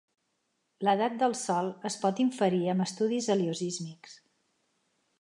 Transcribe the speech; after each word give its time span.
L'edat 0.87 1.19
del 1.25 1.35
sol 1.41 1.69
es 1.91 1.99
pot 2.05 2.23
inferir 2.25 2.65
amb 2.75 2.89
estudis 2.89 3.31
heliosísmics. 3.37 4.21